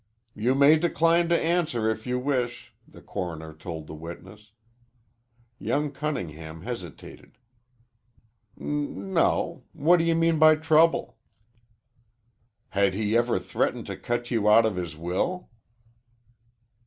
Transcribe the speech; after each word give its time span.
"You 0.33 0.55
may 0.55 0.77
decline 0.79 1.29
to 1.29 1.39
answer 1.39 1.87
if 1.87 2.07
you 2.07 2.17
wish," 2.17 2.73
the 2.87 3.03
coroner 3.03 3.53
told 3.53 3.85
the 3.85 3.93
witness. 3.93 4.51
Young 5.59 5.91
Cunningham 5.91 6.63
hesitated. 6.63 7.37
"No 8.57 9.21
o. 9.23 9.63
What 9.73 9.97
do 9.97 10.03
you 10.03 10.15
mean 10.15 10.39
by 10.39 10.55
trouble?" 10.55 11.17
"Had 12.69 12.95
he 12.95 13.15
ever 13.15 13.37
threatened 13.37 13.85
to 13.85 13.95
cut 13.95 14.31
you 14.31 14.49
out 14.49 14.65
of 14.65 14.75
his 14.75 14.97
will?" 14.97 15.51